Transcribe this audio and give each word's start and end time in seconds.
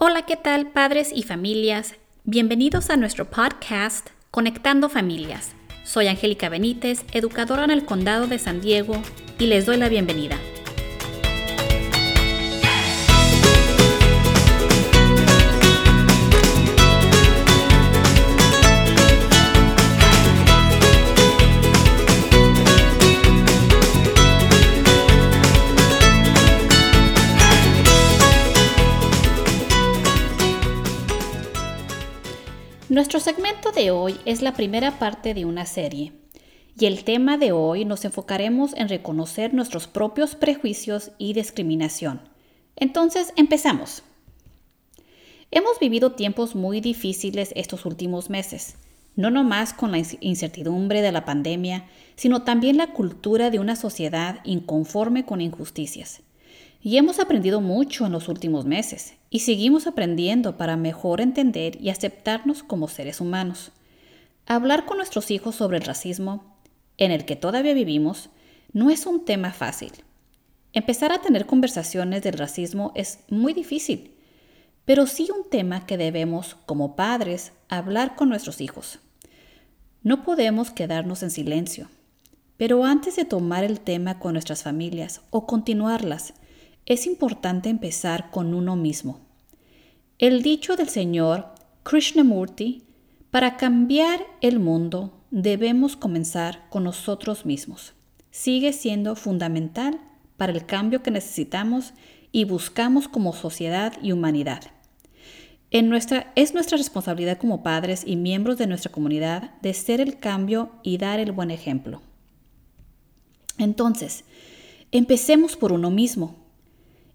Hola, 0.00 0.22
¿qué 0.22 0.36
tal 0.36 0.68
padres 0.70 1.10
y 1.12 1.24
familias? 1.24 1.96
Bienvenidos 2.22 2.88
a 2.88 2.96
nuestro 2.96 3.24
podcast 3.24 4.10
Conectando 4.30 4.88
Familias. 4.88 5.56
Soy 5.82 6.06
Angélica 6.06 6.48
Benítez, 6.48 7.04
educadora 7.10 7.64
en 7.64 7.72
el 7.72 7.84
Condado 7.84 8.28
de 8.28 8.38
San 8.38 8.60
Diego, 8.60 9.02
y 9.40 9.46
les 9.46 9.66
doy 9.66 9.76
la 9.76 9.88
bienvenida. 9.88 10.36
Nuestro 33.08 33.32
segmento 33.32 33.72
de 33.72 33.90
hoy 33.90 34.20
es 34.26 34.42
la 34.42 34.52
primera 34.52 34.98
parte 34.98 35.32
de 35.32 35.46
una 35.46 35.64
serie 35.64 36.12
y 36.78 36.84
el 36.84 37.04
tema 37.04 37.38
de 37.38 37.52
hoy 37.52 37.86
nos 37.86 38.04
enfocaremos 38.04 38.74
en 38.74 38.90
reconocer 38.90 39.54
nuestros 39.54 39.86
propios 39.86 40.34
prejuicios 40.34 41.12
y 41.16 41.32
discriminación. 41.32 42.20
Entonces, 42.76 43.32
empezamos. 43.36 44.02
Hemos 45.50 45.78
vivido 45.80 46.12
tiempos 46.12 46.54
muy 46.54 46.82
difíciles 46.82 47.54
estos 47.56 47.86
últimos 47.86 48.28
meses, 48.28 48.76
no 49.16 49.30
nomás 49.30 49.72
con 49.72 49.90
la 49.90 50.02
incertidumbre 50.20 51.00
de 51.00 51.10
la 51.10 51.24
pandemia, 51.24 51.86
sino 52.14 52.42
también 52.42 52.76
la 52.76 52.92
cultura 52.92 53.48
de 53.48 53.58
una 53.58 53.74
sociedad 53.74 54.40
inconforme 54.44 55.24
con 55.24 55.40
injusticias. 55.40 56.20
Y 56.80 56.96
hemos 56.96 57.18
aprendido 57.18 57.60
mucho 57.60 58.06
en 58.06 58.12
los 58.12 58.28
últimos 58.28 58.64
meses 58.64 59.14
y 59.30 59.40
seguimos 59.40 59.86
aprendiendo 59.86 60.56
para 60.56 60.76
mejor 60.76 61.20
entender 61.20 61.80
y 61.80 61.90
aceptarnos 61.90 62.62
como 62.62 62.88
seres 62.88 63.20
humanos. 63.20 63.72
Hablar 64.46 64.86
con 64.86 64.98
nuestros 64.98 65.30
hijos 65.30 65.56
sobre 65.56 65.78
el 65.78 65.84
racismo, 65.84 66.56
en 66.96 67.10
el 67.10 67.24
que 67.24 67.36
todavía 67.36 67.74
vivimos, 67.74 68.30
no 68.72 68.90
es 68.90 69.06
un 69.06 69.24
tema 69.24 69.52
fácil. 69.52 69.92
Empezar 70.72 71.12
a 71.12 71.20
tener 71.20 71.46
conversaciones 71.46 72.22
del 72.22 72.34
racismo 72.34 72.92
es 72.94 73.20
muy 73.28 73.54
difícil, 73.54 74.14
pero 74.84 75.06
sí 75.06 75.28
un 75.36 75.48
tema 75.50 75.84
que 75.84 75.98
debemos, 75.98 76.56
como 76.64 76.94
padres, 76.94 77.52
hablar 77.68 78.16
con 78.16 78.28
nuestros 78.28 78.60
hijos. 78.60 79.00
No 80.02 80.22
podemos 80.22 80.70
quedarnos 80.70 81.22
en 81.22 81.30
silencio, 81.30 81.88
pero 82.56 82.84
antes 82.84 83.16
de 83.16 83.24
tomar 83.24 83.64
el 83.64 83.80
tema 83.80 84.18
con 84.18 84.34
nuestras 84.34 84.62
familias 84.62 85.22
o 85.30 85.46
continuarlas, 85.46 86.34
es 86.88 87.06
importante 87.06 87.68
empezar 87.68 88.30
con 88.30 88.54
uno 88.54 88.74
mismo. 88.74 89.20
El 90.18 90.42
dicho 90.42 90.74
del 90.74 90.88
Señor 90.88 91.46
Krishnamurti, 91.82 92.82
para 93.30 93.58
cambiar 93.58 94.20
el 94.40 94.58
mundo 94.58 95.12
debemos 95.30 95.96
comenzar 95.96 96.66
con 96.70 96.84
nosotros 96.84 97.44
mismos. 97.44 97.92
Sigue 98.30 98.72
siendo 98.72 99.16
fundamental 99.16 100.00
para 100.38 100.52
el 100.52 100.64
cambio 100.64 101.02
que 101.02 101.10
necesitamos 101.10 101.92
y 102.32 102.44
buscamos 102.44 103.06
como 103.06 103.34
sociedad 103.34 103.92
y 104.02 104.12
humanidad. 104.12 104.62
Es 105.70 105.84
nuestra 105.84 106.78
responsabilidad 106.78 107.36
como 107.36 107.62
padres 107.62 108.02
y 108.06 108.16
miembros 108.16 108.56
de 108.56 108.66
nuestra 108.66 108.90
comunidad 108.90 109.50
de 109.60 109.74
ser 109.74 110.00
el 110.00 110.18
cambio 110.18 110.70
y 110.82 110.96
dar 110.96 111.20
el 111.20 111.32
buen 111.32 111.50
ejemplo. 111.50 112.00
Entonces, 113.58 114.24
empecemos 114.90 115.54
por 115.56 115.72
uno 115.72 115.90
mismo. 115.90 116.47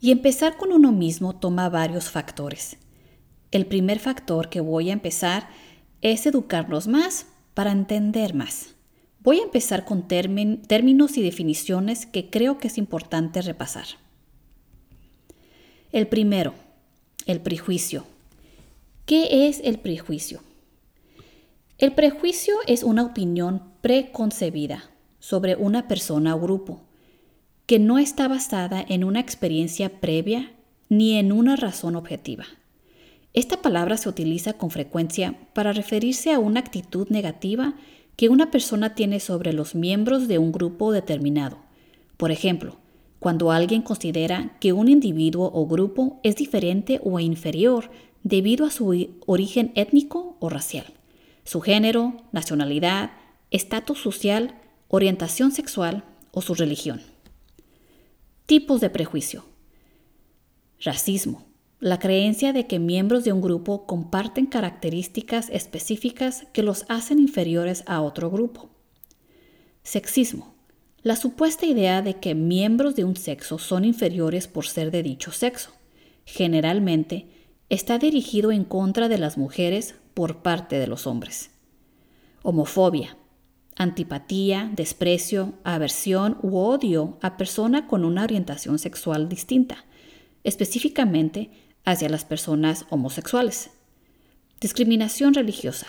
Y 0.04 0.12
empezar 0.12 0.58
con 0.58 0.74
uno 0.74 0.92
mismo 0.92 1.34
toma 1.34 1.70
varios 1.70 2.10
factores. 2.10 2.76
El 3.52 3.66
primer 3.68 4.00
factor 4.00 4.50
que 4.50 4.60
voy 4.60 4.90
a 4.90 4.94
empezar 4.94 5.48
es 6.02 6.26
educarnos 6.26 6.90
más 6.90 7.28
para 7.54 7.72
entender 7.72 8.34
más. 8.34 8.76
Voy 9.22 9.40
a 9.40 9.44
empezar 9.44 9.86
con 9.86 10.10
términos 10.10 11.18
y 11.18 11.24
definiciones 11.24 12.06
que 12.06 12.30
creo 12.30 12.58
que 12.58 12.68
es 12.68 12.78
importante 12.78 13.42
repasar. 13.42 13.86
El 15.94 16.08
primero, 16.08 16.54
el 17.26 17.40
prejuicio. 17.40 18.06
¿Qué 19.06 19.48
es 19.48 19.62
el 19.64 19.80
prejuicio? 19.80 20.42
El 21.78 21.94
prejuicio 21.94 22.56
es 22.68 22.84
una 22.84 23.04
opinión 23.04 23.72
preconcebida 23.80 24.84
sobre 25.20 25.56
una 25.56 25.88
persona 25.88 26.36
o 26.36 26.42
grupo 26.42 26.82
que 27.66 27.80
no 27.80 27.98
está 27.98 28.28
basada 28.28 28.84
en 28.88 29.04
una 29.04 29.20
experiencia 29.20 30.02
previa 30.02 30.52
ni 30.90 31.18
en 31.18 31.32
una 31.32 31.56
razón 31.56 31.96
objetiva. 31.96 32.46
Esta 33.34 33.62
palabra 33.62 33.98
se 33.98 34.10
utiliza 34.10 34.54
con 34.54 34.70
frecuencia 34.70 35.36
para 35.54 35.74
referirse 35.74 36.34
a 36.34 36.40
una 36.40 36.60
actitud 36.60 37.08
negativa 37.10 37.74
que 38.16 38.30
una 38.30 38.52
persona 38.52 38.94
tiene 38.94 39.20
sobre 39.20 39.54
los 39.54 39.74
miembros 39.74 40.28
de 40.28 40.38
un 40.38 40.52
grupo 40.52 40.92
determinado. 40.92 41.58
Por 42.18 42.32
ejemplo, 42.32 42.78
cuando 43.20 43.52
alguien 43.52 43.82
considera 43.82 44.58
que 44.60 44.74
un 44.74 44.88
individuo 44.88 45.50
o 45.54 45.66
grupo 45.66 46.20
es 46.24 46.36
diferente 46.36 47.00
o 47.04 47.20
inferior 47.20 47.90
debido 48.24 48.66
a 48.66 48.70
su 48.70 49.10
origen 49.26 49.72
étnico 49.76 50.38
o 50.40 50.50
racial, 50.50 50.86
su 51.44 51.62
género, 51.62 52.18
nacionalidad, 52.32 53.12
estatus 53.50 54.00
social, 54.00 54.56
orientación 54.90 55.52
sexual 55.52 56.04
o 56.32 56.42
su 56.42 56.54
religión. 56.54 57.13
Tipos 58.46 58.82
de 58.82 58.90
prejuicio. 58.90 59.46
Racismo. 60.82 61.46
La 61.80 61.98
creencia 61.98 62.52
de 62.52 62.68
que 62.68 62.78
miembros 62.78 63.24
de 63.24 63.32
un 63.32 63.42
grupo 63.42 63.86
comparten 63.86 64.48
características 64.48 65.50
específicas 65.50 66.46
que 66.52 66.62
los 66.62 66.84
hacen 66.90 67.20
inferiores 67.20 67.86
a 67.88 68.02
otro 68.02 68.30
grupo. 68.30 68.70
Sexismo. 69.84 70.56
La 71.04 71.16
supuesta 71.16 71.66
idea 71.66 72.02
de 72.02 72.16
que 72.16 72.36
miembros 72.36 72.96
de 72.96 73.06
un 73.06 73.16
sexo 73.16 73.60
son 73.60 73.86
inferiores 73.86 74.50
por 74.50 74.68
ser 74.68 74.92
de 74.92 75.04
dicho 75.04 75.32
sexo. 75.32 75.72
Generalmente 76.26 77.28
está 77.70 77.98
dirigido 77.98 78.52
en 78.52 78.66
contra 78.66 79.08
de 79.08 79.20
las 79.20 79.38
mujeres 79.38 79.96
por 80.14 80.42
parte 80.42 80.80
de 80.80 80.88
los 80.88 81.08
hombres. 81.08 81.50
Homofobia 82.42 83.16
antipatía, 83.76 84.72
desprecio, 84.76 85.54
aversión 85.64 86.38
u 86.42 86.58
odio 86.58 87.18
a 87.22 87.38
persona 87.38 87.88
con 87.88 88.06
una 88.06 88.24
orientación 88.24 88.80
sexual 88.80 89.30
distinta, 89.30 89.86
específicamente 90.44 91.50
hacia 91.86 92.10
las 92.10 92.26
personas 92.26 92.86
homosexuales. 92.90 93.72
Discriminación 94.62 95.34
religiosa. 95.34 95.88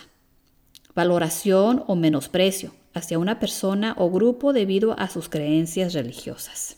Valoración 0.93 1.83
o 1.87 1.95
menosprecio 1.95 2.73
hacia 2.93 3.19
una 3.19 3.39
persona 3.39 3.93
o 3.97 4.09
grupo 4.09 4.53
debido 4.53 4.97
a 4.99 5.09
sus 5.09 5.29
creencias 5.29 5.93
religiosas. 5.93 6.77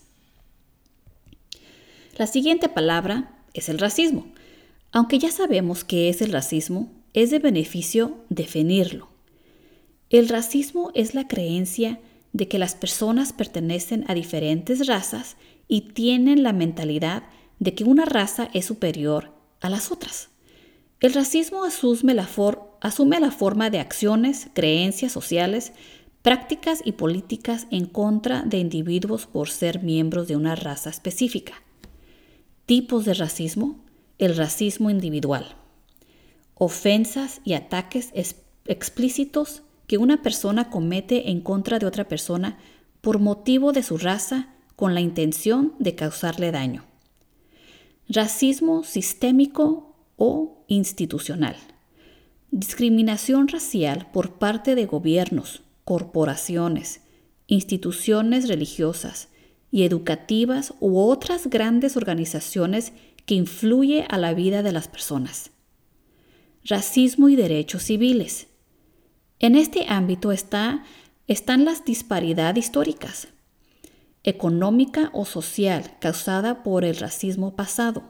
La 2.16 2.26
siguiente 2.26 2.68
palabra 2.68 3.38
es 3.54 3.68
el 3.68 3.78
racismo. 3.78 4.26
Aunque 4.90 5.18
ya 5.18 5.30
sabemos 5.30 5.84
qué 5.84 6.08
es 6.08 6.20
el 6.20 6.32
racismo, 6.32 6.90
es 7.14 7.30
de 7.30 7.38
beneficio 7.38 8.18
definirlo. 8.28 9.08
El 10.10 10.28
racismo 10.28 10.90
es 10.94 11.14
la 11.14 11.28
creencia 11.28 12.00
de 12.32 12.48
que 12.48 12.58
las 12.58 12.74
personas 12.74 13.32
pertenecen 13.32 14.04
a 14.08 14.14
diferentes 14.14 14.86
razas 14.86 15.36
y 15.66 15.92
tienen 15.92 16.42
la 16.42 16.52
mentalidad 16.52 17.24
de 17.58 17.74
que 17.74 17.84
una 17.84 18.06
raza 18.06 18.48
es 18.54 18.64
superior 18.64 19.34
a 19.60 19.68
las 19.68 19.90
otras. 19.92 20.30
El 21.00 21.12
racismo 21.12 21.64
asume 21.64 22.14
la, 22.14 22.26
forma 23.30 23.70
de 23.70 23.78
acciones, 23.78 24.48
creencias 24.54 25.12
sociales, 25.12 25.72
prácticas 26.22 26.80
y 26.84 26.92
políticas 26.92 27.66
en 27.70 27.86
contra 27.86 28.42
de 28.42 28.58
individuos 28.58 29.26
por 29.26 29.48
ser 29.50 29.82
miembros 29.82 30.26
de 30.26 30.36
una 30.36 30.56
raza 30.56 30.90
específica. 30.90 31.54
Tipos 32.66 33.04
de 33.04 33.14
racismo. 33.14 33.84
El 34.18 34.36
racismo 34.36 34.90
individual. 34.90 35.54
Ofensas 36.56 37.40
y 37.44 37.52
ataques 37.52 38.10
explícitos 38.66 39.62
que 39.88 39.98
una 39.98 40.22
persona 40.22 40.70
comete 40.70 41.30
en 41.30 41.40
contra 41.40 41.80
de 41.80 41.86
otra 41.86 42.06
persona 42.06 42.58
por 43.00 43.18
motivo 43.18 43.72
de 43.72 43.82
su 43.82 43.96
raza 43.96 44.54
con 44.76 44.94
la 44.94 45.00
intención 45.00 45.74
de 45.80 45.94
causarle 45.96 46.52
daño. 46.52 46.84
Racismo 48.08 48.84
sistémico 48.84 49.96
o 50.16 50.62
institucional. 50.68 51.56
Discriminación 52.50 53.48
racial 53.48 54.08
por 54.12 54.34
parte 54.34 54.74
de 54.74 54.84
gobiernos, 54.84 55.62
corporaciones, 55.84 57.00
instituciones 57.46 58.46
religiosas 58.46 59.28
y 59.70 59.84
educativas 59.84 60.74
u 60.80 60.98
otras 60.98 61.48
grandes 61.48 61.96
organizaciones 61.96 62.92
que 63.24 63.34
influye 63.34 64.04
a 64.10 64.18
la 64.18 64.34
vida 64.34 64.62
de 64.62 64.72
las 64.72 64.86
personas. 64.86 65.50
Racismo 66.62 67.30
y 67.30 67.36
derechos 67.36 67.84
civiles 67.84 68.47
en 69.40 69.56
este 69.56 69.86
ámbito 69.88 70.32
está, 70.32 70.84
están 71.26 71.64
las 71.64 71.84
disparidades 71.84 72.64
históricas, 72.64 73.28
económica 74.24 75.10
o 75.12 75.24
social 75.24 75.96
causada 76.00 76.62
por 76.62 76.84
el 76.84 76.96
racismo 76.96 77.54
pasado, 77.54 78.02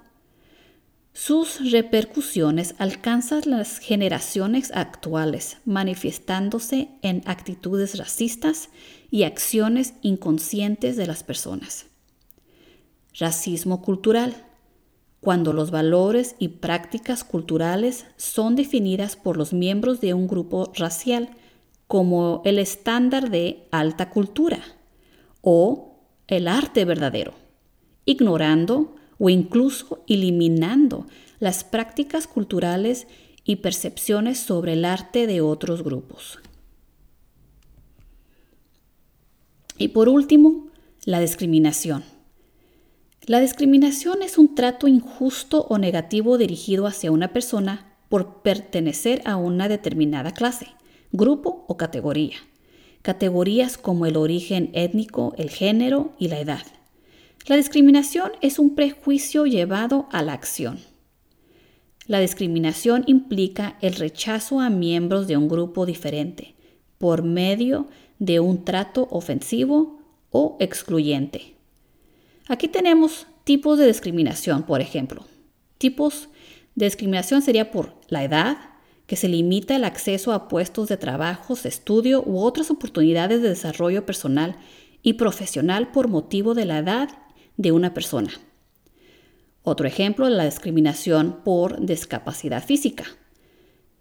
sus 1.19 1.73
repercusiones 1.73 2.77
alcanzan 2.79 3.43
las 3.47 3.81
generaciones 3.81 4.71
actuales, 4.73 5.57
manifestándose 5.65 6.91
en 7.03 7.25
actitudes 7.27 7.99
racistas 7.99 8.69
y 9.11 9.25
acciones 9.25 9.95
inconscientes 10.03 10.97
de 10.97 11.09
las 11.09 11.25
personas. 11.25 11.87
Racismo 13.19 13.83
cultural, 13.83 14.48
cuando 15.21 15.53
los 15.53 15.71
valores 15.71 16.37
y 16.39 16.49
prácticas 16.49 17.25
culturales 17.25 18.07
son 18.17 18.55
definidas 18.55 19.17
por 19.17 19.37
los 19.37 19.53
miembros 19.53 20.01
de 20.01 20.15
un 20.15 20.29
grupo 20.29 20.73
racial 20.77 21.31
como 21.87 22.43
el 22.45 22.59
estándar 22.59 23.31
de 23.31 23.67
alta 23.71 24.11
cultura 24.11 24.61
o 25.41 25.97
el 26.29 26.47
arte 26.47 26.85
verdadero, 26.85 27.33
ignorando 28.05 28.95
o 29.19 29.31
incluso 29.31 30.05
eliminando 30.07 31.07
las 31.41 31.65
prácticas 31.65 32.27
culturales 32.27 33.07
y 33.45 33.57
percepciones 33.57 34.39
sobre 34.39 34.75
el 34.75 34.85
arte 34.85 35.27
de 35.27 35.41
otros 35.41 35.83
grupos. 35.83 36.39
Y 39.79 39.89
por 39.89 40.09
último, 40.09 40.69
la 41.05 41.21
discriminación. 41.21 42.05
La 43.29 43.41
discriminación 43.41 44.23
es 44.23 44.39
un 44.39 44.55
trato 44.55 44.89
injusto 44.89 45.67
o 45.69 45.77
negativo 45.77 46.39
dirigido 46.39 46.87
hacia 46.87 47.13
una 47.13 47.31
persona 47.35 47.95
por 48.09 48.41
pertenecer 48.41 49.21
a 49.27 49.37
una 49.37 49.69
determinada 49.69 50.33
clase, 50.33 50.69
grupo 51.13 51.67
o 51.69 51.77
categoría. 51.77 52.39
Categorías 53.03 53.77
como 53.77 54.07
el 54.07 54.17
origen 54.17 54.71
étnico, 54.73 55.35
el 55.37 55.51
género 55.51 56.15
y 56.19 56.29
la 56.29 56.41
edad. 56.41 56.63
La 57.47 57.57
discriminación 57.57 58.33
es 58.41 58.59
un 58.59 58.75
prejuicio 58.75 59.45
llevado 59.45 60.09
a 60.11 60.23
la 60.23 60.33
acción. 60.33 60.79
La 62.07 62.21
discriminación 62.21 63.05
implica 63.07 63.77
el 63.83 63.97
rechazo 63.97 64.59
a 64.59 64.71
miembros 64.71 65.27
de 65.27 65.37
un 65.37 65.49
grupo 65.49 65.85
diferente 65.85 66.55
por 66.97 67.23
medio 67.25 67.89
de 68.19 68.41
un 68.41 68.65
trato 68.65 69.07
ofensivo 69.11 70.01
o 70.31 70.57
excluyente. 70.61 71.58
Aquí 72.49 72.67
tenemos 72.67 73.27
tipos 73.45 73.79
de 73.79 73.87
discriminación, 73.87 74.63
por 74.63 74.81
ejemplo. 74.81 75.27
Tipos 75.77 76.31
de 76.75 76.87
discriminación 76.87 77.43
sería 77.43 77.71
por 77.71 77.95
la 78.09 78.25
edad, 78.25 78.57
que 79.07 79.17
se 79.17 79.29
limita 79.29 79.77
el 79.77 79.85
acceso 79.85 80.33
a 80.33 80.49
puestos 80.49 80.89
de 80.89 80.97
trabajo, 80.97 81.55
estudio 81.63 82.23
u 82.27 82.41
otras 82.41 82.71
oportunidades 82.71 83.43
de 83.43 83.51
desarrollo 83.51 84.07
personal 84.07 84.57
y 85.03 85.15
profesional 85.15 85.93
por 85.93 86.09
motivo 86.09 86.55
de 86.55 86.65
la 86.65 86.79
edad 86.79 87.11
de 87.59 87.73
una 87.73 87.93
persona. 87.93 88.31
Otro 89.63 89.87
ejemplo 89.87 90.27
es 90.27 90.33
la 90.33 90.45
discriminación 90.45 91.41
por 91.45 91.85
discapacidad 91.85 92.65
física, 92.65 93.05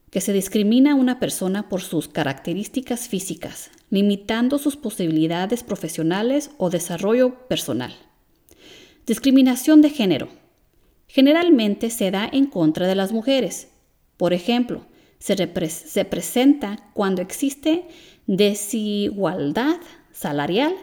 que 0.09 0.21
se 0.21 0.31
discrimina 0.31 0.93
a 0.93 0.95
una 0.95 1.19
persona 1.19 1.67
por 1.67 1.81
sus 1.81 2.07
características 2.07 3.09
físicas, 3.09 3.71
limitando 3.89 4.57
sus 4.57 4.77
posibilidades 4.77 5.63
profesionales 5.63 6.51
o 6.57 6.69
desarrollo 6.69 7.47
personal. 7.47 8.06
Discriminación 9.07 9.81
de 9.81 9.89
género. 9.89 10.27
Generalmente 11.07 11.92
se 11.92 12.12
da 12.12 12.30
en 12.30 12.45
contra 12.45 12.88
de 12.88 12.95
las 12.95 13.13
mujeres. 13.13 13.69
Por 14.18 14.33
ejemplo, 14.33 14.86
se, 15.18 15.38
se 15.69 16.04
presenta 16.04 16.92
cuando 16.94 17.21
existe 17.21 17.88
desigualdad 18.25 19.77
salarial 20.12 20.75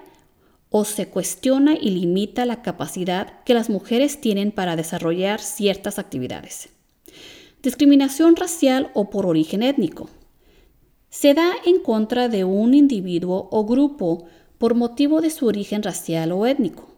o 0.70 0.86
se 0.86 1.06
cuestiona 1.08 1.74
y 1.78 1.90
limita 1.90 2.46
la 2.46 2.62
capacidad 2.62 3.42
que 3.44 3.52
las 3.52 3.68
mujeres 3.68 4.22
tienen 4.22 4.52
para 4.52 4.74
desarrollar 4.74 5.38
ciertas 5.38 5.98
actividades. 5.98 6.70
Discriminación 7.62 8.36
racial 8.36 8.90
o 8.94 9.10
por 9.10 9.26
origen 9.26 9.62
étnico. 9.62 10.08
Se 11.10 11.34
da 11.34 11.52
en 11.66 11.78
contra 11.78 12.30
de 12.30 12.44
un 12.44 12.72
individuo 12.72 13.50
o 13.50 13.66
grupo 13.66 14.24
por 14.56 14.74
motivo 14.74 15.20
de 15.20 15.28
su 15.28 15.46
origen 15.46 15.82
racial 15.82 16.32
o 16.32 16.46
étnico. 16.46 16.93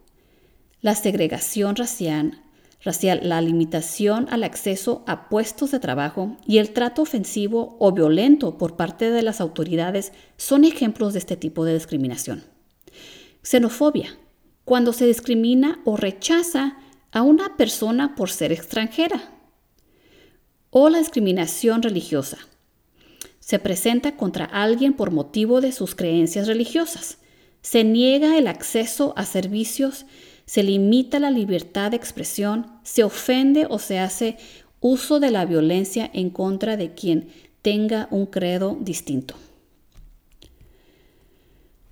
La 0.87 0.95
segregación 0.95 1.75
racial, 1.75 2.39
racial, 2.81 3.19
la 3.23 3.41
limitación 3.41 4.25
al 4.29 4.45
acceso 4.45 5.03
a 5.05 5.27
puestos 5.27 5.71
de 5.71 5.81
trabajo 5.81 6.37
y 6.45 6.59
el 6.59 6.71
trato 6.71 7.01
ofensivo 7.01 7.75
o 7.81 7.91
violento 7.91 8.57
por 8.57 8.77
parte 8.77 9.11
de 9.11 9.21
las 9.21 9.41
autoridades 9.41 10.13
son 10.37 10.63
ejemplos 10.63 11.11
de 11.11 11.19
este 11.19 11.35
tipo 11.35 11.65
de 11.65 11.73
discriminación. 11.73 12.45
Xenofobia, 13.43 14.17
cuando 14.63 14.93
se 14.93 15.05
discrimina 15.05 15.81
o 15.83 15.97
rechaza 15.97 16.77
a 17.11 17.21
una 17.21 17.57
persona 17.57 18.15
por 18.15 18.29
ser 18.29 18.53
extranjera. 18.53 19.33
O 20.69 20.87
la 20.87 20.99
discriminación 20.99 21.83
religiosa. 21.83 22.37
Se 23.41 23.59
presenta 23.59 24.15
contra 24.15 24.45
alguien 24.45 24.93
por 24.93 25.11
motivo 25.11 25.59
de 25.59 25.73
sus 25.73 25.95
creencias 25.95 26.47
religiosas. 26.47 27.17
Se 27.61 27.83
niega 27.83 28.37
el 28.37 28.47
acceso 28.47 29.11
a 29.17 29.25
servicios, 29.25 30.05
se 30.47 30.63
limita 30.63 31.19
la 31.19 31.29
libertad 31.29 31.91
de 31.91 31.97
expresión, 31.97 32.67
se 32.81 33.03
ofende 33.03 33.67
o 33.69 33.79
se 33.79 33.99
hace 33.99 34.37
uso 34.79 35.19
de 35.19 35.29
la 35.29 35.45
violencia 35.45 36.09
en 36.13 36.29
contra 36.29 36.77
de 36.77 36.93
quien 36.93 37.27
tenga 37.61 38.07
un 38.11 38.25
credo 38.25 38.77
distinto. 38.79 39.35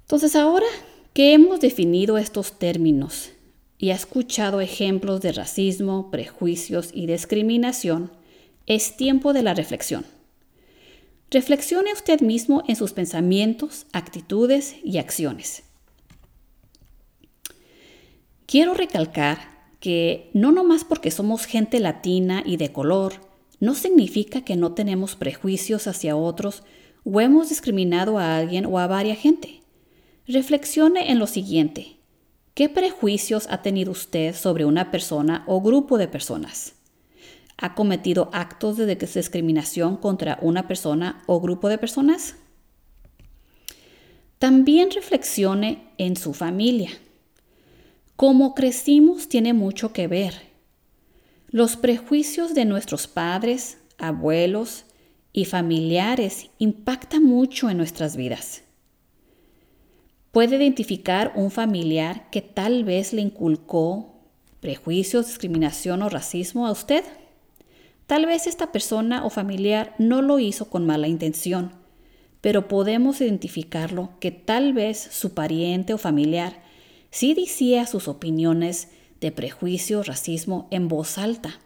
Entonces 0.03 0.37
ahora 0.37 0.65
que 1.13 1.33
hemos 1.33 1.59
definido 1.59 2.17
estos 2.17 2.57
términos 2.57 3.31
y 3.77 3.89
ha 3.89 3.95
escuchado 3.95 4.61
ejemplos 4.61 5.19
de 5.19 5.33
racismo, 5.33 6.09
prejuicios 6.09 6.91
y 6.93 7.07
discriminación, 7.07 8.09
es 8.67 8.95
tiempo 8.95 9.33
de 9.33 9.43
la 9.43 9.53
reflexión. 9.53 10.05
Reflexione 11.29 11.91
usted 11.91 12.21
mismo 12.21 12.63
en 12.69 12.77
sus 12.77 12.93
pensamientos, 12.93 13.85
actitudes 13.91 14.77
y 14.81 14.97
acciones. 14.97 15.64
Quiero 18.45 18.73
recalcar 18.73 19.55
que 19.79 20.29
no 20.33 20.51
nomás 20.51 20.83
porque 20.83 21.11
somos 21.11 21.45
gente 21.45 21.79
latina 21.79 22.43
y 22.45 22.57
de 22.57 22.71
color, 22.71 23.13
no 23.59 23.73
significa 23.73 24.41
que 24.41 24.55
no 24.55 24.73
tenemos 24.73 25.15
prejuicios 25.15 25.87
hacia 25.87 26.15
otros 26.15 26.63
o 27.03 27.21
hemos 27.21 27.49
discriminado 27.49 28.19
a 28.19 28.37
alguien 28.37 28.65
o 28.65 28.77
a 28.79 28.87
varias 28.87 29.19
gente. 29.19 29.61
Reflexione 30.27 31.11
en 31.11 31.19
lo 31.19 31.27
siguiente. 31.27 31.97
¿Qué 32.53 32.69
prejuicios 32.69 33.47
ha 33.49 33.61
tenido 33.61 33.91
usted 33.91 34.35
sobre 34.35 34.65
una 34.65 34.91
persona 34.91 35.43
o 35.47 35.61
grupo 35.61 35.97
de 35.97 36.07
personas? 36.07 36.73
¿Ha 37.57 37.73
cometido 37.75 38.29
actos 38.33 38.77
de 38.77 38.95
discriminación 38.95 39.97
contra 39.97 40.39
una 40.41 40.67
persona 40.67 41.23
o 41.25 41.41
grupo 41.41 41.69
de 41.69 41.77
personas? 41.77 42.35
También 44.39 44.91
reflexione 44.91 45.89
en 45.97 46.15
su 46.15 46.33
familia. 46.33 46.91
Cómo 48.15 48.55
crecimos 48.55 49.27
tiene 49.27 49.51
mucho 49.51 49.91
que 49.91 50.07
ver. 50.07 50.35
Los 51.49 51.75
prejuicios 51.75 52.53
de 52.53 52.63
nuestros 52.63 53.07
padres, 53.07 53.77
abuelos 53.97 54.85
y 55.33 55.43
familiares 55.43 56.49
impactan 56.57 57.25
mucho 57.25 57.69
en 57.69 57.75
nuestras 57.75 58.15
vidas. 58.15 58.63
Puede 60.31 60.55
identificar 60.55 61.33
un 61.35 61.51
familiar 61.51 62.29
que 62.29 62.41
tal 62.41 62.85
vez 62.85 63.11
le 63.11 63.21
inculcó 63.21 64.15
prejuicios, 64.61 65.27
discriminación 65.27 66.01
o 66.01 66.07
racismo 66.07 66.67
a 66.67 66.71
usted. 66.71 67.03
Tal 68.07 68.25
vez 68.25 68.47
esta 68.47 68.71
persona 68.71 69.25
o 69.25 69.29
familiar 69.29 69.93
no 69.97 70.21
lo 70.21 70.39
hizo 70.39 70.69
con 70.69 70.85
mala 70.85 71.09
intención, 71.09 71.73
pero 72.39 72.69
podemos 72.69 73.19
identificarlo 73.19 74.11
que 74.21 74.31
tal 74.31 74.71
vez 74.71 74.99
su 75.11 75.33
pariente 75.33 75.93
o 75.93 75.97
familiar 75.97 76.64
sí 77.15 77.33
decía 77.33 77.87
sus 77.87 78.09
opiniones 78.09 78.89
de 79.21 79.31
prejuicio, 79.31 80.03
racismo 80.03 80.67
en 80.69 80.89
voz 80.89 81.17
alta. 81.17 81.61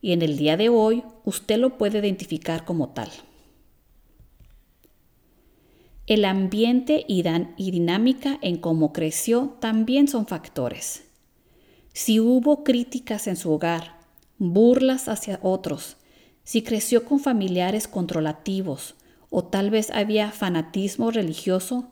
Y 0.00 0.10
en 0.10 0.22
el 0.22 0.36
día 0.36 0.56
de 0.56 0.70
hoy 0.70 1.04
usted 1.24 1.58
lo 1.58 1.78
puede 1.78 2.00
identificar 2.00 2.64
como 2.64 2.88
tal. 2.88 3.08
El 6.08 6.24
ambiente 6.24 7.04
y, 7.06 7.22
dinámica 7.70 8.40
en 8.42 8.56
cómo 8.56 8.92
creció 8.92 9.56
también 9.60 10.08
son 10.08 10.26
factores. 10.26 11.04
Si 11.92 12.18
hubo 12.18 12.64
críticas 12.64 13.28
en 13.28 13.36
su 13.36 13.52
hogar, 13.52 14.00
burlas 14.38 15.06
hacia 15.06 15.38
otros, 15.42 15.96
si 16.42 16.62
creció 16.62 17.04
con 17.04 17.20
familiares 17.20 17.86
controlativos 17.86 18.96
o 19.30 19.44
tal 19.44 19.70
vez 19.70 19.92
había 19.92 20.32
fanatismo 20.32 21.12
religioso, 21.12 21.88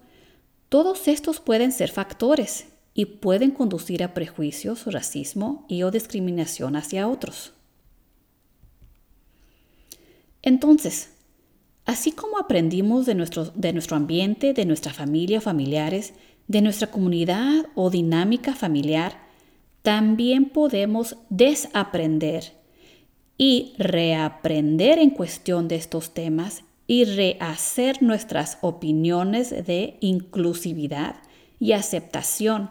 todos 0.69 1.07
estos 1.07 1.39
pueden 1.39 1.71
ser 1.71 1.93
factores 1.93 2.67
y 2.95 3.07
pueden 3.07 3.51
conducir 3.51 4.03
a 4.03 4.15
prejuicios, 4.15 4.87
racismo 4.87 5.65
y 5.69 5.83
o 5.83 5.91
discriminación 5.91 6.77
hacia 6.77 7.09
otros. 7.09 7.55
Entonces, 10.43 11.11
Así 11.91 12.13
como 12.13 12.39
aprendimos 12.39 13.05
de 13.05 13.17
nuestro, 13.17 13.47
de 13.47 13.73
nuestro 13.73 13.97
ambiente, 13.97 14.53
de 14.53 14.65
nuestra 14.65 14.93
familia, 14.93 15.41
familiares, 15.41 16.15
de 16.47 16.63
nuestra 16.63 16.89
comunidad 16.89 17.67
o 17.75 17.91
dinámica 17.91 18.55
familiar, 18.55 19.19
también 19.83 20.51
podemos 20.51 21.17
desaprender 21.31 22.53
y 23.37 23.75
reaprender 23.77 25.01
en 25.01 25.11
cuestión 25.11 25.67
de 25.67 25.75
estos 25.75 26.15
temas 26.15 26.63
y 26.87 27.07
rehacer 27.07 28.03
nuestras 28.05 28.59
opiniones 28.61 29.51
de 29.51 29.97
inclusividad 29.99 31.17
y 31.59 31.73
aceptación 31.73 32.71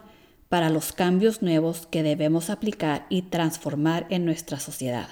para 0.50 0.68
los 0.68 0.92
cambios 0.92 1.42
nuevos 1.42 1.86
que 1.86 2.02
debemos 2.02 2.50
aplicar 2.50 3.06
y 3.08 3.22
transformar 3.22 4.08
en 4.10 4.24
nuestra 4.24 4.58
sociedad. 4.58 5.08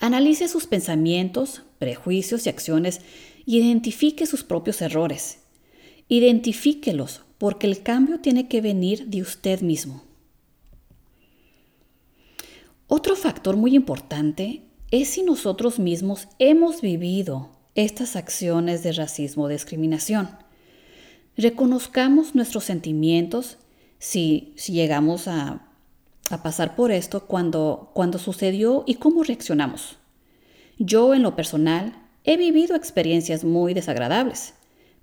Analice 0.00 0.48
sus 0.48 0.66
pensamientos, 0.66 1.60
prejuicios 1.78 2.46
y 2.46 2.48
acciones 2.48 3.02
y 3.44 3.58
identifique 3.58 4.24
sus 4.24 4.44
propios 4.44 4.80
errores. 4.80 5.40
Identifíquelos 6.08 7.20
porque 7.36 7.66
el 7.66 7.82
cambio 7.82 8.20
tiene 8.20 8.48
que 8.48 8.62
venir 8.62 9.08
de 9.08 9.20
usted 9.20 9.60
mismo. 9.60 10.02
Otro 12.86 13.14
factor 13.14 13.58
muy 13.58 13.76
importante 13.76 14.62
es 14.90 15.10
si 15.10 15.22
nosotros 15.22 15.78
mismos 15.78 16.28
hemos 16.38 16.80
vivido 16.80 17.50
estas 17.74 18.16
acciones 18.16 18.82
de 18.82 18.92
racismo 18.92 19.44
o 19.44 19.48
discriminación. 19.48 20.43
Reconozcamos 21.36 22.34
nuestros 22.34 22.64
sentimientos 22.64 23.58
si, 23.98 24.54
llegamos 24.68 25.28
a, 25.28 25.66
a, 26.30 26.42
pasar 26.42 26.76
por 26.76 26.92
esto 26.92 27.26
cuando, 27.26 27.90
cuando 27.94 28.18
sucedió 28.18 28.84
y 28.86 28.96
cómo 28.96 29.22
reaccionamos. 29.22 29.96
Yo 30.78 31.14
en 31.14 31.22
lo 31.22 31.36
personal 31.36 31.94
he 32.24 32.36
vivido 32.36 32.76
experiencias 32.76 33.44
muy 33.44 33.74
desagradables, 33.74 34.54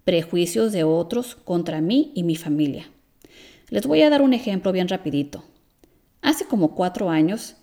prejuicios 0.04 0.72
de 0.72 0.84
otros 0.84 1.36
contra 1.36 1.82
mí 1.82 2.12
y 2.16 2.24
mi 2.24 2.36
familia. 2.36 2.90
Les 3.70 3.86
voy 3.86 4.02
a 4.02 4.10
dar 4.10 4.22
un 4.22 4.34
ejemplo 4.34 4.72
bien 4.72 4.88
rapidito. 4.88 5.44
Hace 6.22 6.46
como 6.46 6.76
cuatro 6.76 7.10
años 7.10 7.56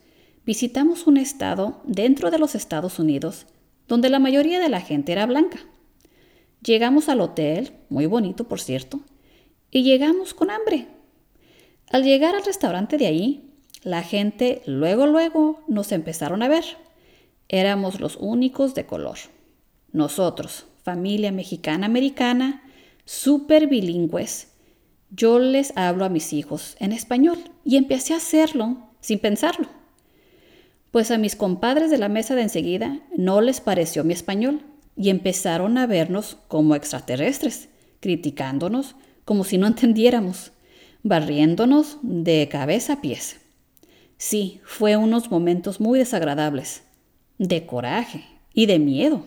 visitamos 0.46 1.06
un 1.06 1.16
estado 1.16 1.80
dentro 1.84 2.30
de 2.30 2.38
los 2.38 2.54
Estados 2.54 2.98
Unidos 2.98 3.46
donde 3.88 4.10
la 4.10 4.18
mayoría 4.18 4.60
de 4.60 4.68
la 4.68 4.80
gente 4.80 5.12
era 5.12 5.26
blanca. 5.26 5.58
Llegamos 6.68 7.08
al 7.08 7.22
hotel, 7.22 7.72
muy 7.88 8.04
bonito 8.04 8.46
por 8.46 8.60
cierto, 8.60 9.00
y 9.70 9.84
llegamos 9.84 10.34
con 10.34 10.50
hambre. 10.50 10.86
Al 11.90 12.04
llegar 12.04 12.34
al 12.34 12.44
restaurante 12.44 12.98
de 12.98 13.06
ahí, 13.06 13.54
la 13.84 14.02
gente 14.02 14.60
luego 14.66 15.06
luego 15.06 15.64
nos 15.66 15.92
empezaron 15.92 16.42
a 16.42 16.48
ver. 16.48 16.64
Éramos 17.48 18.00
los 18.00 18.18
únicos 18.20 18.74
de 18.74 18.84
color. 18.84 19.16
Nosotros, 19.92 20.66
familia 20.82 21.32
mexicana-americana, 21.32 22.62
súper 23.06 23.68
bilingües. 23.68 24.48
Yo 25.08 25.38
les 25.38 25.74
hablo 25.74 26.04
a 26.04 26.10
mis 26.10 26.34
hijos 26.34 26.76
en 26.80 26.92
español 26.92 27.38
y 27.64 27.78
empecé 27.78 28.12
a 28.12 28.18
hacerlo 28.18 28.90
sin 29.00 29.20
pensarlo. 29.20 29.68
Pues 30.90 31.10
a 31.12 31.16
mis 31.16 31.34
compadres 31.34 31.90
de 31.90 31.96
la 31.96 32.10
mesa 32.10 32.34
de 32.34 32.42
enseguida 32.42 33.00
no 33.16 33.40
les 33.40 33.62
pareció 33.62 34.04
mi 34.04 34.12
español 34.12 34.60
y 34.98 35.10
empezaron 35.10 35.78
a 35.78 35.86
vernos 35.86 36.36
como 36.48 36.74
extraterrestres, 36.74 37.68
criticándonos 38.00 38.96
como 39.24 39.44
si 39.44 39.56
no 39.56 39.68
entendiéramos, 39.68 40.50
barriéndonos 41.04 41.98
de 42.02 42.48
cabeza 42.50 42.94
a 42.94 43.00
pies. 43.00 43.36
Sí, 44.16 44.60
fue 44.64 44.96
unos 44.96 45.30
momentos 45.30 45.80
muy 45.80 46.00
desagradables, 46.00 46.82
de 47.38 47.64
coraje 47.64 48.24
y 48.52 48.66
de 48.66 48.80
miedo, 48.80 49.24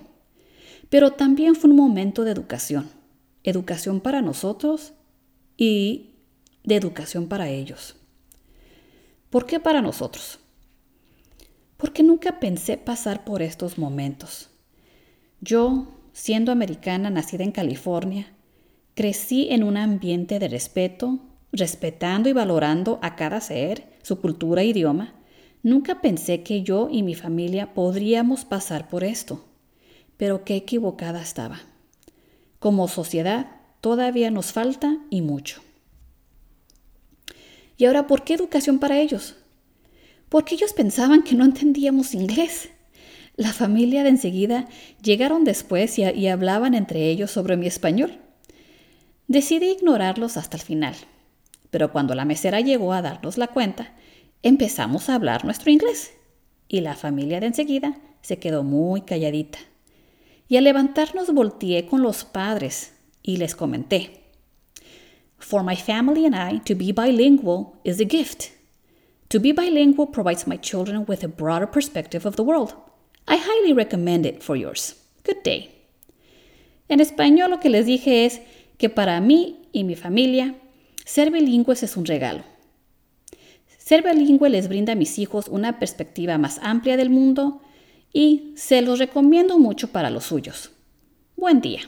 pero 0.89 1.13
también 1.13 1.55
fue 1.55 1.69
un 1.69 1.77
momento 1.77 2.25
de 2.25 2.31
educación, 2.31 2.89
educación 3.43 4.01
para 4.01 4.21
nosotros 4.21 4.91
y 5.55 6.15
de 6.65 6.75
educación 6.75 7.27
para 7.29 7.49
ellos. 7.49 7.95
¿Por 9.29 9.45
qué 9.45 9.61
para 9.61 9.81
nosotros? 9.81 10.39
Porque 11.77 12.03
nunca 12.03 12.41
pensé 12.41 12.75
pasar 12.75 13.23
por 13.23 13.41
estos 13.41 13.77
momentos. 13.77 14.50
Yo, 15.41 15.87
siendo 16.13 16.51
americana 16.51 17.09
nacida 17.09 17.43
en 17.43 17.51
California, 17.51 18.31
crecí 18.93 19.47
en 19.49 19.63
un 19.63 19.75
ambiente 19.75 20.37
de 20.37 20.47
respeto, 20.47 21.19
respetando 21.51 22.29
y 22.29 22.33
valorando 22.33 22.99
a 23.01 23.15
cada 23.15 23.41
ser, 23.41 23.97
su 24.03 24.21
cultura 24.21 24.61
e 24.61 24.67
idioma. 24.67 25.15
Nunca 25.63 25.99
pensé 25.99 26.43
que 26.43 26.61
yo 26.61 26.89
y 26.91 27.01
mi 27.01 27.15
familia 27.15 27.73
podríamos 27.73 28.45
pasar 28.45 28.87
por 28.87 29.03
esto, 29.03 29.43
pero 30.15 30.45
qué 30.45 30.55
equivocada 30.55 31.21
estaba. 31.21 31.59
Como 32.59 32.87
sociedad, 32.87 33.47
todavía 33.81 34.29
nos 34.29 34.51
falta 34.51 34.99
y 35.09 35.23
mucho. 35.23 35.61
¿Y 37.77 37.85
ahora 37.85 38.05
por 38.05 38.23
qué 38.23 38.35
educación 38.35 38.77
para 38.77 38.99
ellos? 38.99 39.37
Porque 40.29 40.53
ellos 40.53 40.73
pensaban 40.73 41.23
que 41.23 41.33
no 41.33 41.45
entendíamos 41.45 42.13
inglés. 42.13 42.69
La 43.35 43.53
familia 43.53 44.03
de 44.03 44.09
enseguida 44.09 44.67
llegaron 45.01 45.43
después 45.43 45.97
y, 45.97 46.27
hablaban 46.27 46.73
entre 46.73 47.09
ellos 47.09 47.31
sobre 47.31 47.57
mi 47.57 47.67
español. 47.67 48.19
Decidí 49.27 49.71
ignorarlos 49.71 50.37
hasta 50.37 50.57
el 50.57 50.63
final, 50.63 50.95
pero 51.69 51.91
cuando 51.91 52.13
la 52.15 52.25
mesera 52.25 52.59
llegó 52.59 52.93
a 52.93 53.01
darnos 53.01 53.37
la 53.37 53.47
cuenta, 53.47 53.93
empezamos 54.43 55.09
a 55.09 55.15
hablar 55.15 55.45
nuestro 55.45 55.71
inglés 55.71 56.11
y 56.67 56.81
la 56.81 56.95
familia 56.95 57.39
de 57.39 57.47
enseguida 57.47 57.97
se 58.21 58.39
quedó 58.39 58.63
muy 58.63 59.01
calladita. 59.01 59.59
Y 60.47 60.57
al 60.57 60.65
levantarnos 60.65 61.33
volteé 61.33 61.85
con 61.85 62.01
los 62.01 62.25
padres 62.25 62.93
y 63.23 63.37
les 63.37 63.55
comenté. 63.55 64.21
For 65.37 65.63
my 65.63 65.75
family 65.75 66.25
and 66.25 66.35
I, 66.35 66.59
to 66.65 66.75
be 66.75 66.91
bilingual 66.91 67.73
is 67.83 67.99
a 68.01 68.05
gift. 68.05 68.51
To 69.29 69.39
be 69.39 69.53
bilingual 69.53 70.11
provides 70.11 70.45
my 70.45 70.57
children 70.57 71.05
with 71.07 71.23
a 71.23 71.27
broader 71.27 71.65
perspective 71.65 72.27
of 72.27 72.35
the 72.35 72.43
world. 72.43 72.73
I 73.27 73.37
highly 73.37 73.73
recommend 73.73 74.25
it 74.25 74.41
for 74.41 74.55
yours. 74.55 74.95
Good 75.25 75.43
day. 75.43 75.69
En 76.87 76.99
español 76.99 77.51
lo 77.51 77.59
que 77.59 77.69
les 77.69 77.85
dije 77.85 78.25
es 78.25 78.41
que 78.77 78.89
para 78.89 79.21
mí 79.21 79.61
y 79.71 79.83
mi 79.83 79.95
familia, 79.95 80.55
ser 81.05 81.31
bilingües 81.31 81.83
es 81.83 81.95
un 81.95 82.05
regalo. 82.05 82.43
Ser 83.77 84.03
bilingüe 84.03 84.49
les 84.49 84.67
brinda 84.67 84.93
a 84.93 84.95
mis 84.95 85.19
hijos 85.19 85.47
una 85.47 85.79
perspectiva 85.79 86.37
más 86.37 86.59
amplia 86.63 86.97
del 86.97 87.09
mundo 87.09 87.61
y 88.13 88.53
se 88.55 88.81
los 88.81 88.99
recomiendo 88.99 89.57
mucho 89.59 89.91
para 89.91 90.09
los 90.09 90.25
suyos. 90.25 90.71
Buen 91.35 91.61
día. 91.61 91.81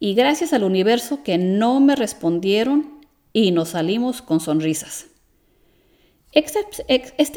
Y 0.00 0.14
gracias 0.14 0.52
al 0.52 0.64
universo 0.64 1.22
que 1.22 1.38
no 1.38 1.80
me 1.80 1.96
respondieron 1.96 3.00
y 3.32 3.50
nos 3.50 3.70
salimos 3.70 4.22
con 4.22 4.40
sonrisas. 4.40 5.06
Esta, 6.32 6.60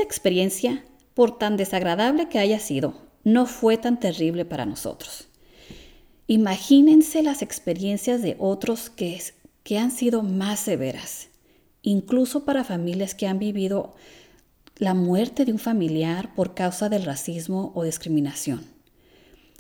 experiencia 0.03 0.83
por 1.21 1.37
tan 1.37 1.55
desagradable 1.55 2.29
que 2.29 2.39
haya 2.39 2.57
sido, 2.57 2.95
no 3.23 3.45
fue 3.45 3.77
tan 3.77 3.99
terrible 3.99 4.43
para 4.43 4.65
nosotros. 4.65 5.27
Imagínense 6.25 7.21
las 7.21 7.43
experiencias 7.43 8.23
de 8.23 8.35
otros 8.39 8.89
que, 8.89 9.21
que 9.61 9.77
han 9.77 9.91
sido 9.91 10.23
más 10.23 10.61
severas, 10.61 11.27
incluso 11.83 12.43
para 12.43 12.63
familias 12.63 13.13
que 13.13 13.27
han 13.27 13.37
vivido 13.37 13.93
la 14.77 14.95
muerte 14.95 15.45
de 15.45 15.51
un 15.51 15.59
familiar 15.59 16.33
por 16.33 16.55
causa 16.55 16.89
del 16.89 17.05
racismo 17.05 17.71
o 17.75 17.83
discriminación. 17.83 18.65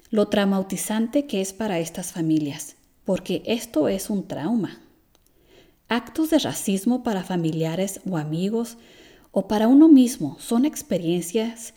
Lo 0.09 0.29
traumatizante 0.29 1.27
que 1.27 1.41
es 1.41 1.53
para 1.53 1.77
estas 1.77 2.11
familias, 2.11 2.75
porque 3.05 3.43
esto 3.45 3.87
es 3.87 4.09
un 4.09 4.27
trauma. 4.27 4.81
Actos 5.89 6.31
de 6.31 6.39
racismo 6.39 7.03
para 7.03 7.23
familiares 7.23 8.01
o 8.09 8.17
amigos 8.17 8.79
o 9.31 9.47
para 9.47 9.67
uno 9.67 9.87
mismo 9.87 10.37
son 10.39 10.65
experiencias 10.65 11.73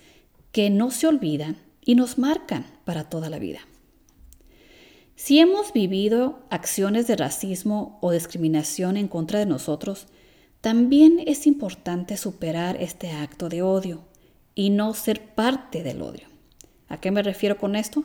que 0.53 0.71
no 0.71 0.91
se 0.91 1.07
olvidan 1.07 1.57
y 1.85 1.95
nos 1.95 2.19
marcan 2.19 2.67
para 2.85 3.05
toda 3.05 3.31
la 3.31 3.39
vida. 3.39 3.61
Si 5.17 5.39
hemos 5.39 5.73
vivido 5.73 6.41
acciones 6.51 7.07
de 7.07 7.17
racismo 7.17 7.99
o 8.01 8.11
discriminación 8.11 8.97
en 8.97 9.09
contra 9.09 9.39
de 9.39 9.47
nosotros, 9.47 10.09
también 10.61 11.21
es 11.27 11.47
importante 11.47 12.17
superar 12.17 12.77
este 12.81 13.11
acto 13.13 13.49
de 13.49 13.63
odio 13.63 14.03
y 14.55 14.71
no 14.71 14.95
ser 14.95 15.35
parte 15.35 15.83
del 15.83 16.03
odio. 16.03 16.27
¿A 16.89 17.01
qué 17.01 17.11
me 17.11 17.23
refiero 17.23 17.59
con 17.59 17.77
esto? 17.77 18.05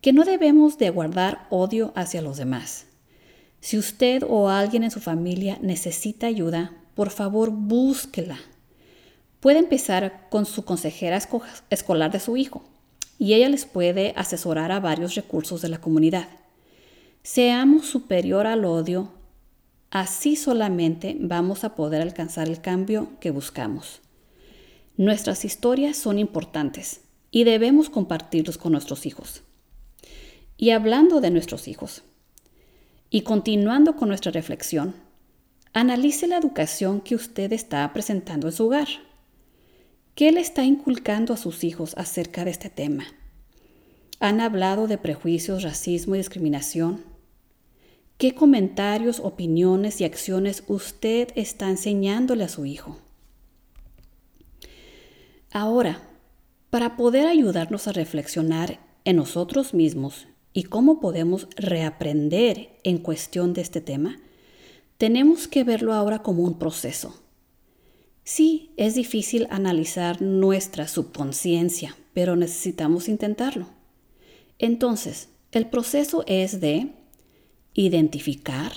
Que 0.00 0.12
no 0.12 0.24
debemos 0.24 0.78
de 0.78 0.88
guardar 0.90 1.46
odio 1.50 1.92
hacia 1.94 2.22
los 2.22 2.38
demás. 2.38 2.86
Si 3.60 3.76
usted 3.76 4.22
o 4.26 4.48
alguien 4.48 4.84
en 4.84 4.90
su 4.90 5.00
familia 5.00 5.58
necesita 5.60 6.26
ayuda, 6.26 6.72
por 6.94 7.10
favor 7.10 7.50
búsquela 7.50 8.38
Puede 9.40 9.58
empezar 9.58 10.28
con 10.30 10.46
su 10.46 10.64
consejera 10.64 11.18
escolar 11.70 12.12
de 12.12 12.20
su 12.20 12.36
hijo 12.36 12.62
y 13.18 13.34
ella 13.34 13.48
les 13.48 13.64
puede 13.64 14.12
asesorar 14.16 14.70
a 14.70 14.80
varios 14.80 15.14
recursos 15.14 15.62
de 15.62 15.68
la 15.68 15.80
comunidad. 15.80 16.28
Seamos 17.22 17.86
superior 17.86 18.46
al 18.46 18.64
odio, 18.64 19.12
así 19.90 20.36
solamente 20.36 21.16
vamos 21.18 21.64
a 21.64 21.74
poder 21.74 22.02
alcanzar 22.02 22.48
el 22.48 22.60
cambio 22.60 23.10
que 23.20 23.30
buscamos. 23.30 24.00
Nuestras 24.96 25.44
historias 25.44 25.96
son 25.96 26.18
importantes 26.18 27.02
y 27.30 27.44
debemos 27.44 27.90
compartirlos 27.90 28.58
con 28.58 28.72
nuestros 28.72 29.06
hijos. 29.06 29.42
Y 30.56 30.70
hablando 30.70 31.20
de 31.22 31.30
nuestros 31.30 31.68
hijos, 31.68 32.02
y 33.08 33.22
continuando 33.22 33.96
con 33.96 34.08
nuestra 34.08 34.30
reflexión, 34.30 34.94
analice 35.72 36.26
la 36.26 36.36
educación 36.36 37.00
que 37.00 37.14
usted 37.14 37.52
está 37.52 37.92
presentando 37.92 38.46
en 38.46 38.52
su 38.52 38.66
hogar. 38.66 38.88
¿Qué 40.14 40.32
le 40.32 40.40
está 40.40 40.64
inculcando 40.64 41.32
a 41.32 41.36
sus 41.36 41.64
hijos 41.64 41.94
acerca 41.96 42.44
de 42.44 42.50
este 42.50 42.68
tema? 42.68 43.04
¿Han 44.18 44.40
hablado 44.40 44.86
de 44.86 44.98
prejuicios, 44.98 45.62
racismo 45.62 46.14
y 46.14 46.18
discriminación? 46.18 47.04
¿Qué 48.18 48.34
comentarios, 48.34 49.20
opiniones 49.20 50.00
y 50.00 50.04
acciones 50.04 50.62
usted 50.66 51.28
está 51.36 51.70
enseñándole 51.70 52.44
a 52.44 52.48
su 52.48 52.66
hijo? 52.66 52.98
Ahora, 55.52 56.02
para 56.68 56.98
poder 56.98 57.26
ayudarnos 57.26 57.88
a 57.88 57.92
reflexionar 57.92 58.78
en 59.04 59.16
nosotros 59.16 59.72
mismos 59.72 60.28
y 60.52 60.64
cómo 60.64 61.00
podemos 61.00 61.48
reaprender 61.56 62.78
en 62.84 62.98
cuestión 62.98 63.54
de 63.54 63.62
este 63.62 63.80
tema, 63.80 64.20
tenemos 64.98 65.48
que 65.48 65.64
verlo 65.64 65.94
ahora 65.94 66.18
como 66.18 66.42
un 66.42 66.58
proceso. 66.58 67.22
Sí, 68.24 68.72
es 68.76 68.94
difícil 68.94 69.46
analizar 69.50 70.22
nuestra 70.22 70.86
subconsciencia, 70.88 71.96
pero 72.12 72.36
necesitamos 72.36 73.08
intentarlo. 73.08 73.66
Entonces, 74.58 75.30
el 75.52 75.66
proceso 75.66 76.22
es 76.26 76.60
de 76.60 76.92
identificar, 77.74 78.72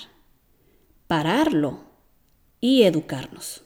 pararlo 1.07 1.81
y 2.59 2.83
educarnos. 2.83 3.63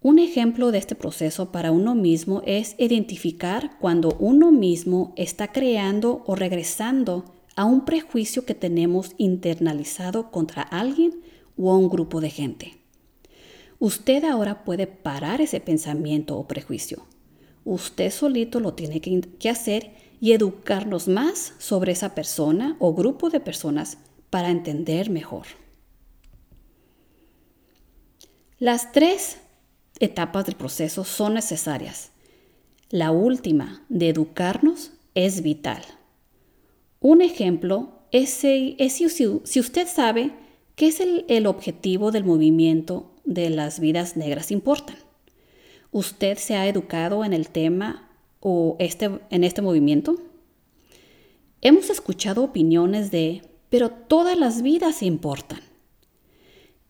Un 0.00 0.18
ejemplo 0.18 0.70
de 0.70 0.78
este 0.78 0.94
proceso 0.94 1.52
para 1.52 1.72
uno 1.72 1.94
mismo 1.94 2.42
es 2.46 2.76
identificar 2.78 3.76
cuando 3.78 4.16
uno 4.20 4.52
mismo 4.52 5.12
está 5.16 5.52
creando 5.52 6.22
o 6.26 6.34
regresando 6.34 7.24
a 7.56 7.64
un 7.64 7.84
prejuicio 7.84 8.44
que 8.44 8.54
tenemos 8.54 9.12
internalizado 9.18 10.30
contra 10.30 10.62
alguien 10.62 11.20
o 11.56 11.72
a 11.72 11.76
un 11.76 11.88
grupo 11.88 12.20
de 12.20 12.30
gente. 12.30 12.85
Usted 13.78 14.24
ahora 14.24 14.64
puede 14.64 14.86
parar 14.86 15.40
ese 15.40 15.60
pensamiento 15.60 16.36
o 16.36 16.48
prejuicio. 16.48 17.06
Usted 17.64 18.10
solito 18.10 18.60
lo 18.60 18.74
tiene 18.74 19.00
que, 19.00 19.50
hacer 19.50 19.92
y 20.20 20.32
educarnos 20.32 21.08
más 21.08 21.54
sobre 21.58 21.92
esa 21.92 22.14
persona 22.14 22.76
o 22.78 22.94
grupo 22.94 23.28
de 23.28 23.40
personas 23.40 23.98
para 24.30 24.50
entender 24.50 25.10
mejor. 25.10 25.46
Las 28.58 28.92
tres 28.92 29.38
etapas 29.98 30.46
del 30.46 30.56
proceso 30.56 31.04
son 31.04 31.34
necesarias. 31.34 32.12
La 32.88 33.10
última, 33.10 33.84
de 33.88 34.08
educarnos, 34.10 34.92
es 35.14 35.42
vital. 35.42 35.82
Un 37.00 37.20
ejemplo 37.20 37.96
es, 38.12 38.30
si, 38.30 39.26
usted 39.60 39.88
sabe 39.88 40.32
qué 40.76 40.88
es 40.88 41.00
el, 41.00 41.46
objetivo 41.46 42.12
del 42.12 42.24
movimiento 42.24 43.15
de 43.26 43.50
las 43.50 43.80
vidas 43.80 44.16
negras 44.16 44.50
importan. 44.50 44.96
¿Usted 45.90 46.38
se 46.38 46.56
ha 46.56 46.66
educado 46.66 47.24
en 47.24 47.32
el 47.32 47.50
tema 47.50 48.08
o 48.40 48.76
este, 48.78 49.10
en 49.30 49.44
este 49.44 49.60
movimiento? 49.60 50.16
Hemos 51.60 51.90
escuchado 51.90 52.44
opiniones 52.44 53.10
de, 53.10 53.42
pero 53.68 53.90
todas 53.90 54.38
las 54.38 54.62
vidas 54.62 55.02
importan. 55.02 55.60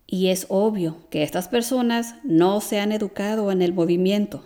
Y 0.06 0.28
es 0.28 0.46
obvio 0.48 0.98
que 1.10 1.22
estas 1.22 1.48
personas 1.48 2.14
no 2.22 2.60
se 2.60 2.78
han 2.78 2.92
educado 2.92 3.50
en 3.50 3.62
el 3.62 3.72
movimiento. 3.72 4.44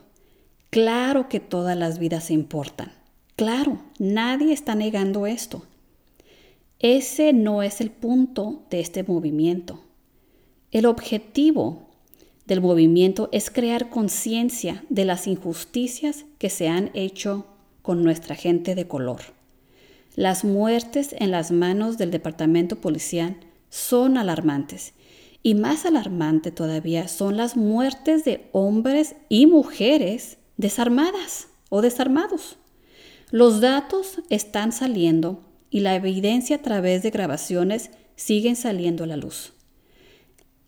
Claro 0.70 1.28
que 1.28 1.40
todas 1.40 1.76
las 1.76 1.98
vidas 1.98 2.30
importan. 2.30 2.92
Claro, 3.36 3.82
nadie 3.98 4.52
está 4.52 4.74
negando 4.74 5.26
esto. 5.26 5.64
Ese 6.78 7.32
no 7.32 7.62
es 7.62 7.80
el 7.80 7.90
punto 7.90 8.62
de 8.70 8.80
este 8.80 9.02
movimiento. 9.02 9.80
El 10.72 10.86
objetivo 10.86 11.88
del 12.46 12.60
movimiento 12.60 13.28
es 13.32 13.50
crear 13.50 13.90
conciencia 13.90 14.84
de 14.88 15.04
las 15.04 15.26
injusticias 15.26 16.26
que 16.38 16.48
se 16.48 16.68
han 16.68 16.90
hecho 16.94 17.46
con 17.82 18.04
nuestra 18.04 18.36
gente 18.36 18.76
de 18.76 18.86
color. 18.86 19.20
Las 20.14 20.44
muertes 20.44 21.14
en 21.18 21.32
las 21.32 21.50
manos 21.50 21.98
del 21.98 22.12
departamento 22.12 22.80
policial 22.80 23.36
son 23.68 24.16
alarmantes 24.16 24.94
y 25.42 25.56
más 25.56 25.86
alarmante 25.86 26.52
todavía 26.52 27.08
son 27.08 27.36
las 27.36 27.56
muertes 27.56 28.24
de 28.24 28.48
hombres 28.52 29.16
y 29.28 29.46
mujeres 29.46 30.38
desarmadas 30.56 31.48
o 31.68 31.82
desarmados. 31.82 32.58
Los 33.32 33.60
datos 33.60 34.22
están 34.28 34.70
saliendo 34.70 35.42
y 35.68 35.80
la 35.80 35.96
evidencia 35.96 36.56
a 36.56 36.62
través 36.62 37.02
de 37.02 37.10
grabaciones 37.10 37.90
siguen 38.14 38.54
saliendo 38.54 39.02
a 39.02 39.08
la 39.08 39.16
luz. 39.16 39.54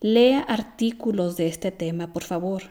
Lea 0.03 0.41
artículos 0.41 1.37
de 1.37 1.47
este 1.47 1.71
tema, 1.71 2.11
por 2.11 2.25
favor. 2.25 2.63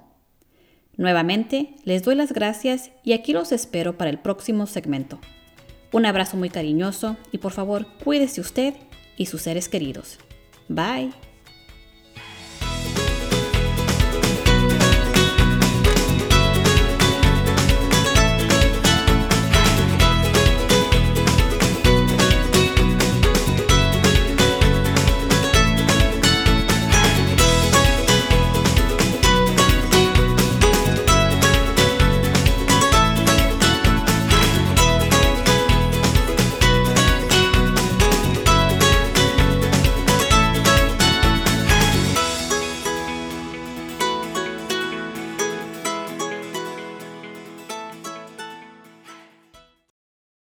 Nuevamente, 0.96 1.74
les 1.84 2.04
doy 2.04 2.16
las 2.16 2.32
gracias 2.32 2.92
y 3.04 3.12
aquí 3.14 3.34
los 3.34 3.52
espero 3.52 3.98
para 3.98 4.10
el 4.10 4.20
próximo 4.20 4.66
segmento. 4.68 5.20
Un 5.92 6.06
abrazo 6.06 6.38
muy 6.38 6.50
cariñoso 6.50 7.18
y 7.32 7.40
por 7.40 7.52
favor 7.52 7.88
cuídese 8.04 8.40
usted 8.42 8.76
y 9.18 9.26
sus 9.26 9.42
seres 9.42 9.68
queridos. 9.68 10.20
Bye. 10.68 11.29